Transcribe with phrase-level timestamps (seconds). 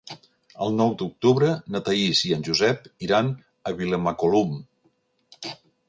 [0.67, 3.31] El nou d'octubre na Thaís i en Josep iran
[3.73, 4.61] a Vilamacolum.